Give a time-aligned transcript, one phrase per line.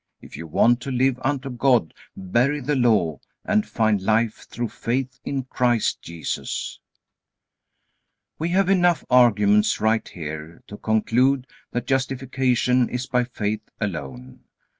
[0.19, 5.19] If you want to live unto God, bury the Law, and find life through faith
[5.23, 6.79] in Christ Jesus.
[8.39, 14.39] We have enough arguments right here to conclude that justification is by faith alone.